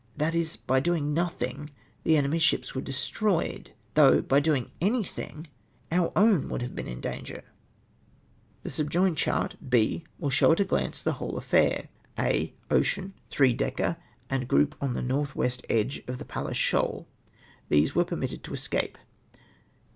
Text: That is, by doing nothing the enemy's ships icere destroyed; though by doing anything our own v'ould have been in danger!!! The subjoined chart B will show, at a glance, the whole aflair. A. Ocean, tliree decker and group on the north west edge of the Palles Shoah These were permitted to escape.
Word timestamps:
That 0.17 0.33
is, 0.33 0.57
by 0.57 0.79
doing 0.79 1.13
nothing 1.13 1.69
the 2.03 2.17
enemy's 2.17 2.41
ships 2.41 2.71
icere 2.71 2.83
destroyed; 2.83 3.73
though 3.93 4.19
by 4.23 4.39
doing 4.39 4.71
anything 4.81 5.47
our 5.91 6.11
own 6.15 6.49
v'ould 6.49 6.61
have 6.63 6.73
been 6.73 6.87
in 6.87 7.01
danger!!! 7.01 7.43
The 8.63 8.71
subjoined 8.71 9.19
chart 9.19 9.57
B 9.69 10.03
will 10.17 10.31
show, 10.31 10.53
at 10.53 10.59
a 10.59 10.65
glance, 10.65 11.03
the 11.03 11.13
whole 11.21 11.33
aflair. 11.33 11.87
A. 12.17 12.51
Ocean, 12.71 13.13
tliree 13.29 13.55
decker 13.55 13.97
and 14.27 14.47
group 14.47 14.73
on 14.81 14.95
the 14.95 15.03
north 15.03 15.35
west 15.35 15.67
edge 15.69 16.01
of 16.07 16.17
the 16.17 16.25
Palles 16.25 16.57
Shoah 16.57 17.05
These 17.69 17.93
were 17.93 18.03
permitted 18.05 18.43
to 18.45 18.53
escape. 18.55 18.97